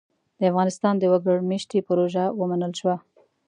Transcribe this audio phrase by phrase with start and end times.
[0.39, 2.95] د افغانستان د وګړ مېشتۍ پروژه ومنل شوه.